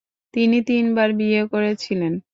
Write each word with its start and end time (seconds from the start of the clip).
তিনি 0.33 0.57
তিনবার 0.61 1.09
বিয়ে 1.13 1.41
করেছিলেন। 1.51 2.13